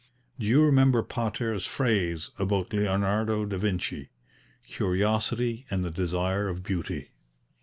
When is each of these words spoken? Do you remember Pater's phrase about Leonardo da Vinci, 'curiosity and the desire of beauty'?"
Do 0.39 0.47
you 0.47 0.63
remember 0.65 1.03
Pater's 1.03 1.67
phrase 1.67 2.31
about 2.39 2.73
Leonardo 2.73 3.45
da 3.45 3.57
Vinci, 3.57 4.09
'curiosity 4.67 5.67
and 5.69 5.83
the 5.85 5.91
desire 5.91 6.49
of 6.49 6.63
beauty'?" 6.63 7.11